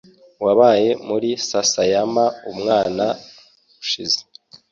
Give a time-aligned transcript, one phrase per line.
[0.43, 3.07] Wabaye muri Sasayama umwaka
[3.81, 4.19] ushize?